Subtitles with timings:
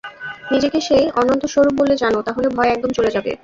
[0.51, 3.31] নিজেকে সেই অনন্তস্বরূপ বলে জান, তা হলে ভয় একদম চলে যাবে।